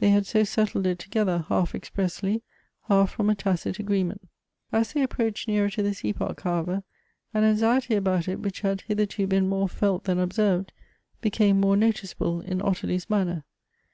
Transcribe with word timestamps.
They 0.00 0.10
had 0.10 0.26
so 0.26 0.44
settled 0.44 0.86
it 0.86 0.98
together, 0.98 1.46
half 1.48 1.74
expressly, 1.74 2.42
half 2.88 3.12
from 3.12 3.30
a 3.30 3.34
tacit 3.34 3.78
agreement. 3.78 4.28
As 4.70 4.92
they 4.92 5.00
apjiroached 5.00 5.48
nearer 5.48 5.70
to 5.70 5.82
this 5.82 6.04
epoch, 6.04 6.42
however, 6.42 6.82
an 7.32 7.44
anxiety 7.44 7.94
about 7.94 8.28
it, 8.28 8.40
which 8.40 8.60
had 8.60 8.82
hitherto 8.82 9.26
been 9.26 9.48
more 9.48 9.70
felt 9.70 10.04
than 10.04 10.18
observed, 10.18 10.72
became 11.22 11.58
more 11.58 11.78
noticeable 11.78 12.42
in 12.42 12.60
Ottilie's 12.60 13.08
manner. 13.08 13.44